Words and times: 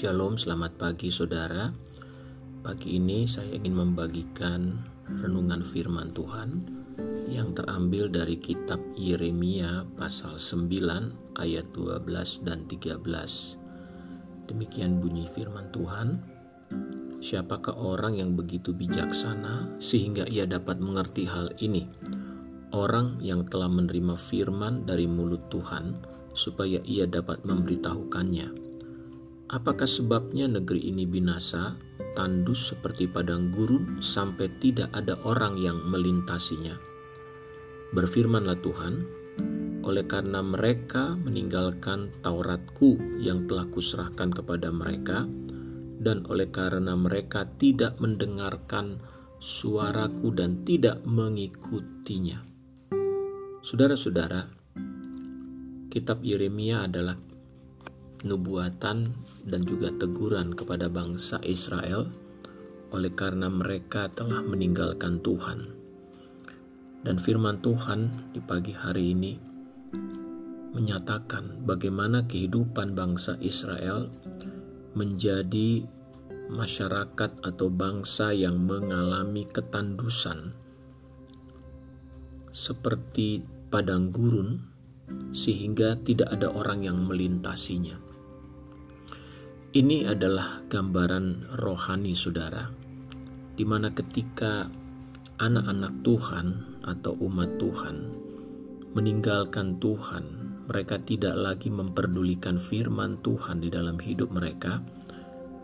Shalom, 0.00 0.40
selamat 0.40 0.80
pagi 0.80 1.12
saudara. 1.12 1.68
Pagi 2.64 2.96
ini 2.96 3.28
saya 3.28 3.52
ingin 3.52 3.76
membagikan 3.76 4.80
renungan 5.04 5.60
firman 5.60 6.08
Tuhan 6.16 6.64
yang 7.28 7.52
terambil 7.52 8.08
dari 8.08 8.40
kitab 8.40 8.80
Yeremia 8.96 9.84
pasal 10.00 10.40
9 10.40 11.36
ayat 11.36 11.68
12 11.76 12.48
dan 12.48 12.64
13. 12.64 12.96
Demikian 14.48 15.04
bunyi 15.04 15.28
firman 15.36 15.68
Tuhan. 15.68 16.16
Siapakah 17.20 17.76
orang 17.76 18.16
yang 18.16 18.32
begitu 18.32 18.72
bijaksana 18.72 19.84
sehingga 19.84 20.24
ia 20.24 20.48
dapat 20.48 20.80
mengerti 20.80 21.28
hal 21.28 21.52
ini? 21.60 21.84
Orang 22.72 23.20
yang 23.20 23.44
telah 23.52 23.68
menerima 23.68 24.16
firman 24.16 24.88
dari 24.88 25.04
mulut 25.04 25.52
Tuhan 25.52 25.92
supaya 26.32 26.80
ia 26.88 27.04
dapat 27.04 27.44
memberitahukannya 27.44 28.69
Apakah 29.50 29.90
sebabnya 29.90 30.46
negeri 30.46 30.94
ini 30.94 31.10
binasa, 31.10 31.74
tandus 32.14 32.70
seperti 32.70 33.10
padang 33.10 33.50
gurun 33.50 33.98
sampai 33.98 34.46
tidak 34.62 34.94
ada 34.94 35.18
orang 35.26 35.58
yang 35.58 35.74
melintasinya? 35.90 36.78
Berfirmanlah 37.90 38.62
Tuhan, 38.62 38.94
oleh 39.82 40.06
karena 40.06 40.38
mereka 40.38 41.18
meninggalkan 41.18 42.14
Tauratku 42.22 42.94
yang 43.18 43.50
telah 43.50 43.66
kuserahkan 43.66 44.30
kepada 44.30 44.70
mereka, 44.70 45.26
dan 45.98 46.22
oleh 46.30 46.46
karena 46.54 46.94
mereka 46.94 47.42
tidak 47.58 47.98
mendengarkan 47.98 49.02
suaraku 49.42 50.30
dan 50.30 50.62
tidak 50.62 51.02
mengikutinya. 51.02 52.38
Saudara-saudara, 53.66 54.46
kitab 55.90 56.22
Yeremia 56.22 56.86
adalah 56.86 57.18
nubuatan 58.24 59.16
dan 59.48 59.60
juga 59.64 59.88
teguran 59.96 60.52
kepada 60.52 60.92
bangsa 60.92 61.40
Israel 61.44 62.10
oleh 62.90 63.12
karena 63.14 63.46
mereka 63.48 64.10
telah 64.10 64.42
meninggalkan 64.42 65.22
Tuhan. 65.22 65.72
Dan 67.00 67.16
firman 67.16 67.64
Tuhan 67.64 68.32
di 68.36 68.40
pagi 68.44 68.76
hari 68.76 69.16
ini 69.16 69.32
menyatakan 70.76 71.64
bagaimana 71.64 72.28
kehidupan 72.28 72.92
bangsa 72.92 73.40
Israel 73.40 74.12
menjadi 74.92 75.86
masyarakat 76.50 77.30
atau 77.46 77.66
bangsa 77.70 78.34
yang 78.34 78.58
mengalami 78.58 79.46
ketandusan 79.46 80.52
seperti 82.50 83.46
padang 83.70 84.10
gurun 84.10 84.58
sehingga 85.30 85.94
tidak 86.02 86.34
ada 86.34 86.50
orang 86.50 86.82
yang 86.82 86.98
melintasinya. 87.06 88.09
Ini 89.70 90.02
adalah 90.02 90.66
gambaran 90.66 91.54
rohani 91.54 92.10
saudara, 92.10 92.66
di 93.54 93.62
mana 93.62 93.94
ketika 93.94 94.66
anak-anak 95.38 96.02
Tuhan 96.02 96.46
atau 96.82 97.14
umat 97.22 97.54
Tuhan 97.54 98.10
meninggalkan 98.98 99.78
Tuhan, 99.78 100.26
mereka 100.66 100.98
tidak 100.98 101.38
lagi 101.38 101.70
memperdulikan 101.70 102.58
firman 102.58 103.22
Tuhan 103.22 103.62
di 103.62 103.70
dalam 103.70 103.94
hidup 104.02 104.34
mereka, 104.34 104.82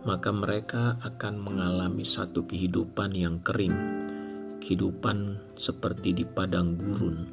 maka 0.06 0.30
mereka 0.30 1.02
akan 1.02 1.42
mengalami 1.42 2.06
satu 2.06 2.46
kehidupan 2.46 3.10
yang 3.10 3.42
kering, 3.42 3.74
kehidupan 4.62 5.34
seperti 5.58 6.14
di 6.14 6.22
padang 6.22 6.78
gurun, 6.78 7.26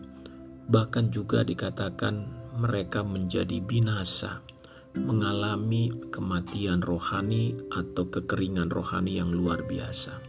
bahkan 0.66 1.14
juga 1.14 1.46
dikatakan 1.46 2.26
mereka 2.58 3.06
menjadi 3.06 3.62
binasa 3.62 4.53
mengalami 4.94 5.90
kematian 6.14 6.86
rohani 6.86 7.58
atau 7.74 8.06
kekeringan 8.10 8.70
rohani 8.70 9.18
yang 9.18 9.34
luar 9.34 9.66
biasa. 9.66 10.22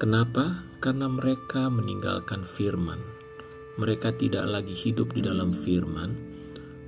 Kenapa? 0.00 0.64
Karena 0.80 1.10
mereka 1.10 1.68
meninggalkan 1.68 2.46
firman. 2.46 3.02
Mereka 3.76 4.16
tidak 4.16 4.48
lagi 4.48 4.74
hidup 4.74 5.12
di 5.12 5.22
dalam 5.22 5.52
firman, 5.52 6.28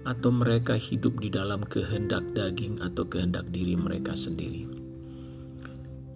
atau 0.09 0.33
mereka 0.33 0.81
hidup 0.81 1.21
di 1.21 1.29
dalam 1.29 1.61
kehendak 1.69 2.25
daging 2.33 2.81
atau 2.81 3.05
kehendak 3.05 3.49
diri 3.53 3.77
mereka 3.77 4.17
sendiri. 4.17 4.65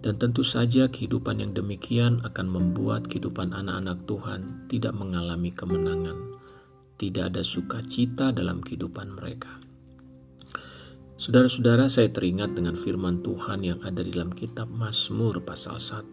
Dan 0.05 0.21
tentu 0.21 0.45
saja 0.45 0.85
kehidupan 0.85 1.41
yang 1.41 1.51
demikian 1.57 2.21
akan 2.21 2.45
membuat 2.45 3.09
kehidupan 3.09 3.53
anak-anak 3.57 4.05
Tuhan 4.05 4.69
tidak 4.69 4.93
mengalami 4.93 5.49
kemenangan. 5.49 6.37
Tidak 6.95 7.33
ada 7.33 7.41
sukacita 7.41 8.29
dalam 8.29 8.61
kehidupan 8.61 9.17
mereka. 9.17 9.64
Saudara-saudara, 11.15 11.87
saya 11.87 12.11
teringat 12.11 12.59
dengan 12.59 12.75
firman 12.75 13.23
Tuhan 13.23 13.63
yang 13.63 13.79
ada 13.87 14.03
di 14.03 14.11
dalam 14.11 14.35
kitab 14.35 14.67
Mazmur 14.67 15.39
pasal 15.47 15.79
1. 15.79 16.11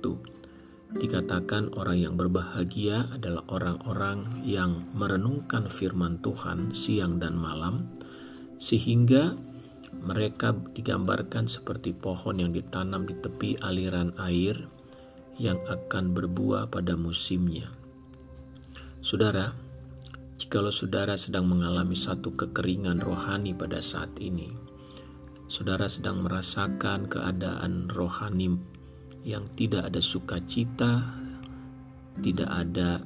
Dikatakan 0.94 1.74
orang 1.74 1.98
yang 1.98 2.14
berbahagia 2.14 3.10
adalah 3.10 3.42
orang-orang 3.50 4.46
yang 4.46 4.86
merenungkan 4.94 5.66
firman 5.66 6.22
Tuhan 6.22 6.70
siang 6.70 7.18
dan 7.18 7.34
malam, 7.34 7.90
sehingga 8.62 9.34
mereka 9.90 10.54
digambarkan 10.54 11.50
seperti 11.50 11.90
pohon 11.98 12.38
yang 12.38 12.54
ditanam 12.54 13.02
di 13.02 13.18
tepi 13.18 13.58
aliran 13.58 14.14
air 14.22 14.70
yang 15.34 15.58
akan 15.66 16.14
berbuah 16.14 16.70
pada 16.70 16.94
musimnya. 16.94 17.74
Saudara, 19.02 19.50
jikalau 20.38 20.70
saudara 20.70 21.18
sedang 21.18 21.50
mengalami 21.50 21.98
satu 21.98 22.38
kekeringan 22.38 23.02
rohani 23.02 23.50
pada 23.50 23.82
saat 23.82 24.14
ini, 24.22 24.70
saudara 25.52 25.84
sedang 25.84 26.24
merasakan 26.24 27.12
keadaan 27.12 27.84
rohani 27.92 28.56
yang 29.20 29.44
tidak 29.52 29.92
ada 29.92 30.00
sukacita, 30.00 31.12
tidak 32.24 32.48
ada 32.48 33.04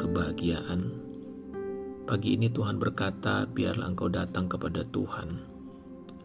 kebahagiaan. 0.00 0.88
Pagi 2.08 2.40
ini 2.40 2.48
Tuhan 2.48 2.80
berkata, 2.80 3.44
biarlah 3.44 3.92
engkau 3.92 4.08
datang 4.08 4.48
kepada 4.48 4.88
Tuhan 4.88 5.36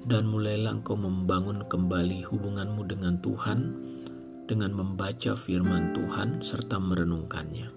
dan 0.08 0.24
mulailah 0.24 0.80
engkau 0.80 0.96
membangun 0.96 1.68
kembali 1.68 2.24
hubunganmu 2.24 2.88
dengan 2.88 3.20
Tuhan 3.20 3.60
dengan 4.48 4.72
membaca 4.72 5.36
firman 5.36 5.92
Tuhan 6.00 6.40
serta 6.40 6.80
merenungkannya. 6.80 7.68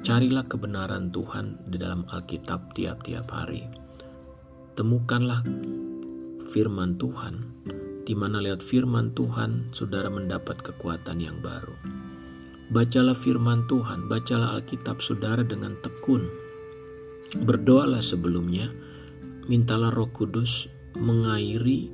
Carilah 0.00 0.48
kebenaran 0.48 1.12
Tuhan 1.12 1.68
di 1.68 1.76
dalam 1.76 2.08
Alkitab 2.08 2.72
tiap-tiap 2.72 3.28
hari. 3.28 3.68
Temukanlah 4.72 5.44
firman 6.50 6.98
Tuhan, 6.98 7.62
di 8.02 8.14
mana 8.18 8.42
lewat 8.42 8.58
firman 8.58 9.14
Tuhan 9.14 9.70
saudara 9.70 10.10
mendapat 10.10 10.58
kekuatan 10.66 11.22
yang 11.22 11.38
baru. 11.38 11.78
Bacalah 12.74 13.14
firman 13.14 13.70
Tuhan, 13.70 14.10
bacalah 14.10 14.58
Alkitab 14.58 14.98
saudara 14.98 15.46
dengan 15.46 15.78
tekun. 15.78 16.26
Berdoalah 17.46 18.02
sebelumnya, 18.02 18.70
mintalah 19.46 19.94
Roh 19.94 20.10
Kudus 20.10 20.66
mengairi 20.98 21.90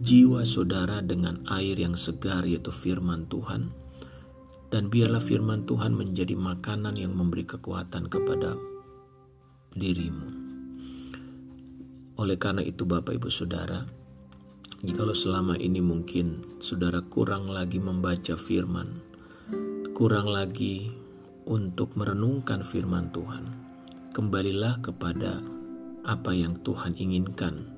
jiwa 0.00 0.44
saudara 0.44 1.00
dengan 1.00 1.44
air 1.48 1.76
yang 1.76 1.96
segar 1.96 2.44
yaitu 2.44 2.72
firman 2.72 3.28
Tuhan. 3.28 3.72
Dan 4.68 4.92
biarlah 4.92 5.20
firman 5.20 5.64
Tuhan 5.64 5.96
menjadi 5.96 6.36
makanan 6.36 7.00
yang 7.00 7.16
memberi 7.16 7.48
kekuatan 7.48 8.12
kepada 8.12 8.56
dirimu. 9.72 10.35
Oleh 12.16 12.40
karena 12.40 12.64
itu 12.64 12.88
Bapak 12.88 13.12
Ibu 13.12 13.28
Saudara, 13.28 13.84
jikalau 14.80 15.12
selama 15.12 15.60
ini 15.60 15.84
mungkin 15.84 16.48
saudara 16.64 17.04
kurang 17.04 17.52
lagi 17.52 17.76
membaca 17.76 18.40
firman, 18.40 19.04
kurang 19.92 20.32
lagi 20.32 20.88
untuk 21.44 21.92
merenungkan 21.92 22.64
firman 22.64 23.12
Tuhan, 23.12 23.44
kembalilah 24.16 24.80
kepada 24.80 25.44
apa 26.08 26.32
yang 26.32 26.56
Tuhan 26.64 26.96
inginkan, 26.96 27.68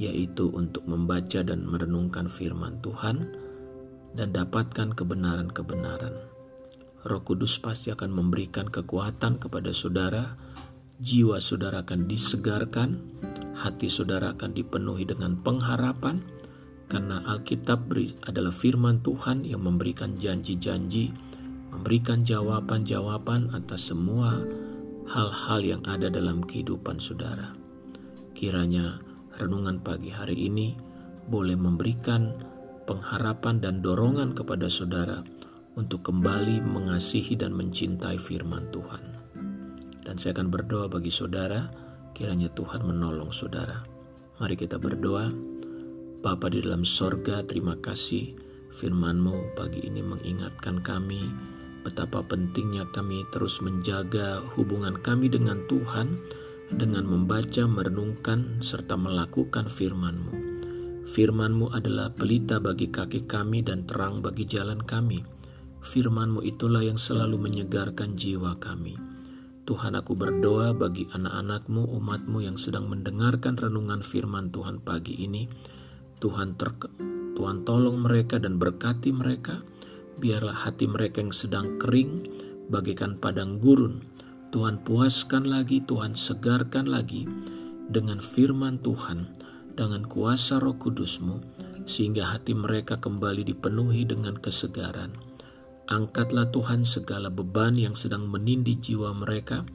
yaitu 0.00 0.48
untuk 0.48 0.88
membaca 0.88 1.44
dan 1.44 1.68
merenungkan 1.68 2.32
firman 2.32 2.80
Tuhan 2.80 3.36
dan 4.16 4.32
dapatkan 4.32 4.96
kebenaran-kebenaran. 4.96 6.14
Roh 7.04 7.20
Kudus 7.20 7.60
pasti 7.60 7.92
akan 7.92 8.16
memberikan 8.16 8.64
kekuatan 8.64 9.36
kepada 9.36 9.76
saudara, 9.76 10.40
jiwa 11.04 11.36
saudara 11.36 11.84
akan 11.84 12.08
disegarkan, 12.08 12.96
hati 13.54 13.86
saudara 13.86 14.34
akan 14.34 14.50
dipenuhi 14.52 15.06
dengan 15.06 15.38
pengharapan 15.38 16.20
karena 16.90 17.24
Alkitab 17.24 17.90
adalah 18.28 18.52
firman 18.52 19.00
Tuhan 19.00 19.42
yang 19.48 19.64
memberikan 19.64 20.14
janji-janji, 20.14 21.10
memberikan 21.72 22.22
jawaban-jawaban 22.22 23.56
atas 23.56 23.90
semua 23.90 24.44
hal-hal 25.08 25.60
yang 25.64 25.82
ada 25.88 26.12
dalam 26.12 26.44
kehidupan 26.44 27.00
saudara. 27.00 27.56
Kiranya 28.36 29.00
renungan 29.40 29.80
pagi 29.80 30.12
hari 30.12 30.46
ini 30.46 30.76
boleh 31.24 31.56
memberikan 31.56 32.36
pengharapan 32.84 33.58
dan 33.64 33.80
dorongan 33.80 34.36
kepada 34.36 34.68
saudara 34.68 35.24
untuk 35.74 36.06
kembali 36.06 36.62
mengasihi 36.62 37.34
dan 37.34 37.56
mencintai 37.56 38.20
firman 38.20 38.68
Tuhan. 38.70 39.02
Dan 40.04 40.20
saya 40.20 40.36
akan 40.36 40.52
berdoa 40.52 40.86
bagi 40.86 41.08
saudara 41.08 41.83
Kiranya 42.14 42.48
Tuhan 42.54 42.86
menolong 42.86 43.34
saudara. 43.34 43.82
Mari 44.38 44.54
kita 44.54 44.78
berdoa. 44.78 45.34
Bapa 46.22 46.46
di 46.48 46.62
dalam 46.62 46.86
sorga, 46.86 47.42
terima 47.44 47.76
kasih 47.76 48.32
firman-Mu 48.74 49.58
pagi 49.58 49.84
ini 49.84 50.00
mengingatkan 50.00 50.80
kami 50.80 51.28
betapa 51.84 52.24
pentingnya 52.24 52.88
kami 52.96 53.28
terus 53.28 53.60
menjaga 53.60 54.40
hubungan 54.56 54.96
kami 55.04 55.28
dengan 55.28 55.60
Tuhan 55.68 56.16
dengan 56.72 57.04
membaca, 57.04 57.68
merenungkan, 57.68 58.64
serta 58.64 58.96
melakukan 58.96 59.68
firman-Mu. 59.68 60.32
Firman-Mu 61.04 61.76
adalah 61.76 62.08
pelita 62.10 62.56
bagi 62.56 62.88
kaki 62.88 63.28
kami 63.28 63.60
dan 63.60 63.84
terang 63.84 64.24
bagi 64.24 64.48
jalan 64.48 64.80
kami. 64.80 65.20
Firman-Mu 65.84 66.40
itulah 66.40 66.80
yang 66.80 66.96
selalu 66.96 67.36
menyegarkan 67.36 68.16
jiwa 68.16 68.56
kami. 68.56 69.13
Tuhan 69.64 69.96
aku 69.96 70.12
berdoa 70.12 70.76
bagi 70.76 71.08
anak-anakmu, 71.08 71.88
umatmu 71.96 72.44
yang 72.44 72.60
sedang 72.60 72.84
mendengarkan 72.84 73.56
renungan 73.56 74.04
firman 74.04 74.52
Tuhan 74.52 74.84
pagi 74.84 75.16
ini. 75.24 75.48
Tuhan 76.20 76.60
ter 76.60 76.76
Tuhan 77.34 77.64
tolong 77.64 77.96
mereka 77.96 78.36
dan 78.36 78.60
berkati 78.60 79.08
mereka. 79.16 79.64
Biarlah 80.20 80.68
hati 80.68 80.84
mereka 80.84 81.24
yang 81.24 81.32
sedang 81.32 81.80
kering 81.80 82.28
bagaikan 82.68 83.16
padang 83.16 83.56
gurun. 83.56 84.04
Tuhan 84.52 84.84
puaskan 84.84 85.48
lagi, 85.48 85.80
Tuhan 85.82 86.12
segarkan 86.12 86.86
lagi 86.86 87.24
dengan 87.88 88.20
firman 88.20 88.78
Tuhan, 88.84 89.32
dengan 89.74 90.06
kuasa 90.06 90.62
roh 90.62 90.76
kudusmu, 90.76 91.40
sehingga 91.88 92.36
hati 92.36 92.52
mereka 92.52 93.00
kembali 93.00 93.48
dipenuhi 93.48 94.06
dengan 94.06 94.36
kesegaran. 94.38 95.33
Angkatlah 95.84 96.48
Tuhan 96.48 96.88
segala 96.88 97.28
beban 97.28 97.76
yang 97.76 97.92
sedang 97.92 98.28
menindih 98.30 98.80
jiwa 98.80 99.12
mereka 99.12 99.68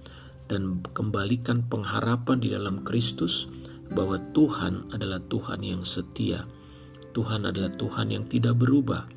dan 0.49 0.81
kembalikan 0.93 1.65
pengharapan 1.69 2.41
di 2.41 2.49
dalam 2.49 2.81
Kristus 2.81 3.45
bahwa 3.93 4.17
Tuhan 4.33 4.89
adalah 4.93 5.21
Tuhan 5.21 5.61
yang 5.61 5.85
setia 5.85 6.49
Tuhan 7.09 7.49
adalah 7.49 7.73
Tuhan 7.73 8.13
yang 8.13 8.25
tidak 8.29 8.61
berubah. 8.61 9.09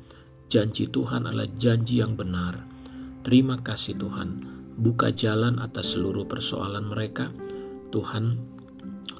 Janji 0.49 0.89
Tuhan 0.89 1.29
adalah 1.29 1.49
janji 1.57 2.01
yang 2.01 2.17
benar. 2.17 2.65
Terima 3.21 3.61
kasih 3.61 3.97
Tuhan. 3.97 4.29
Buka 4.75 5.13
jalan 5.13 5.61
atas 5.61 5.93
seluruh 5.97 6.25
persoalan 6.25 6.89
mereka. 6.89 7.29
Tuhan, 7.93 8.41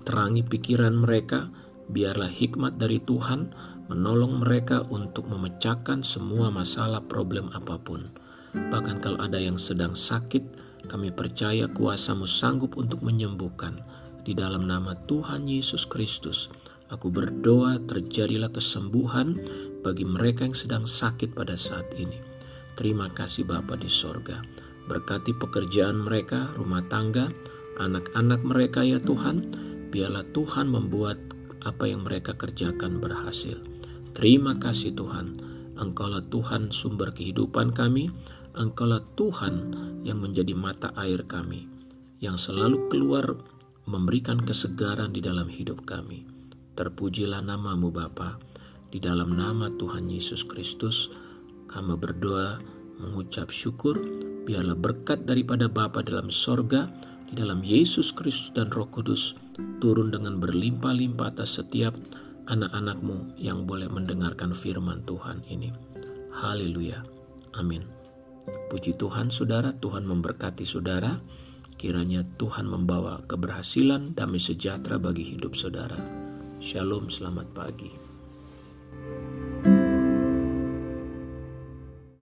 terangi 0.06 0.42
pikiran 0.46 0.98
mereka. 0.98 1.50
Biarlah 1.84 2.32
hikmat 2.32 2.82
dari 2.82 2.98
Tuhan 3.04 3.54
menolong 3.94 4.42
mereka 4.42 4.82
untuk 4.90 5.30
memecahkan 5.30 6.02
semua 6.02 6.50
masalah 6.50 7.06
problem 7.06 7.54
apa 7.54 7.78
pun. 7.78 8.10
Bahkan 8.54 8.98
kalau 9.06 9.22
ada 9.22 9.38
yang 9.38 9.62
sedang 9.62 9.94
sakit, 9.94 10.42
kami 10.90 11.14
percaya 11.14 11.70
kuasamu 11.70 12.26
sanggup 12.26 12.74
untuk 12.76 13.06
menyembuhkan. 13.06 13.86
Di 14.26 14.34
dalam 14.34 14.66
nama 14.66 14.98
Tuhan 15.06 15.46
Yesus 15.46 15.86
Kristus, 15.86 16.50
Aku 16.94 17.10
berdoa 17.10 17.82
terjadilah 17.90 18.54
kesembuhan 18.54 19.34
bagi 19.82 20.06
mereka 20.06 20.46
yang 20.46 20.54
sedang 20.54 20.86
sakit 20.86 21.34
pada 21.34 21.58
saat 21.58 21.90
ini. 21.98 22.22
Terima 22.78 23.10
kasih 23.10 23.50
Bapa 23.50 23.74
di 23.74 23.90
sorga. 23.90 24.46
Berkati 24.86 25.34
pekerjaan 25.34 26.06
mereka, 26.06 26.54
rumah 26.54 26.86
tangga, 26.94 27.34
anak-anak 27.82 28.46
mereka 28.46 28.86
ya 28.86 29.02
Tuhan. 29.02 29.42
Biarlah 29.90 30.22
Tuhan 30.38 30.70
membuat 30.70 31.18
apa 31.66 31.90
yang 31.90 32.06
mereka 32.06 32.38
kerjakan 32.38 33.02
berhasil. 33.02 33.58
Terima 34.14 34.62
kasih 34.62 34.94
Tuhan. 34.94 35.42
Engkaulah 35.74 36.30
Tuhan 36.30 36.70
sumber 36.70 37.10
kehidupan 37.10 37.74
kami. 37.74 38.14
Engkaulah 38.54 39.02
Tuhan 39.18 39.56
yang 40.06 40.22
menjadi 40.22 40.54
mata 40.54 40.94
air 40.94 41.26
kami. 41.26 41.66
Yang 42.22 42.50
selalu 42.50 42.94
keluar 42.94 43.26
memberikan 43.90 44.38
kesegaran 44.38 45.12
di 45.12 45.20
dalam 45.20 45.50
hidup 45.50 45.84
kami. 45.84 46.30
Terpujilah 46.78 47.42
namamu 47.42 47.90
Bapa. 47.90 48.38
Di 48.94 49.02
dalam 49.02 49.34
nama 49.34 49.74
Tuhan 49.74 50.06
Yesus 50.06 50.46
Kristus, 50.46 51.10
kami 51.66 51.98
berdoa 51.98 52.62
mengucap 53.02 53.50
syukur. 53.50 53.98
Biarlah 54.46 54.78
berkat 54.78 55.26
daripada 55.26 55.66
Bapa 55.66 56.06
dalam 56.06 56.30
sorga, 56.30 56.86
di 57.26 57.42
dalam 57.42 57.66
Yesus 57.66 58.14
Kristus 58.14 58.54
dan 58.54 58.70
Roh 58.70 58.86
Kudus, 58.94 59.34
turun 59.82 60.14
dengan 60.14 60.38
berlimpah-limpah 60.38 61.34
atas 61.34 61.58
setiap 61.58 61.98
anak-anakmu 62.48 63.40
yang 63.40 63.64
boleh 63.64 63.88
mendengarkan 63.88 64.52
firman 64.52 65.04
Tuhan 65.08 65.44
ini. 65.48 65.72
Haleluya. 66.34 67.04
Amin. 67.56 67.86
Puji 68.68 69.00
Tuhan, 69.00 69.32
saudara. 69.32 69.72
Tuhan 69.78 70.04
memberkati 70.04 70.68
saudara. 70.68 71.22
Kiranya 71.80 72.24
Tuhan 72.36 72.68
membawa 72.68 73.24
keberhasilan, 73.28 74.16
damai 74.16 74.40
sejahtera 74.40 75.00
bagi 75.00 75.24
hidup 75.36 75.56
saudara. 75.56 76.00
Shalom, 76.60 77.12
selamat 77.12 77.48
pagi. 77.52 78.03